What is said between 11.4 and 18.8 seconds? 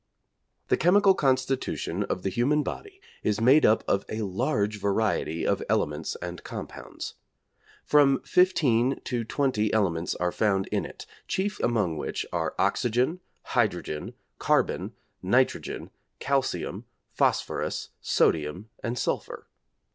among which are oxygen, hydrogen, carbon, nitrogen, calcium, phosphorus, sodium,